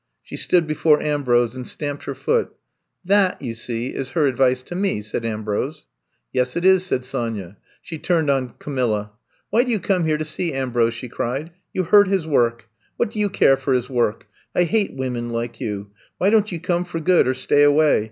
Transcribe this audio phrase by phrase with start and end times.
[0.23, 2.51] ''She stood before Ambrose and stamped her foot.
[3.05, 5.85] That, you see, is her advice to me," said Ambrose.
[6.33, 7.57] Yes, it is, ''said Sonya.
[7.83, 9.11] She turned on Camilla.
[9.51, 11.51] Why do you come here to see Ambrose?" she cried.
[11.71, 12.67] You hurt his work.
[12.97, 14.25] What do you care for his work?
[14.55, 15.91] I hate women like you!
[16.17, 17.99] Why don't you come for good or stay away?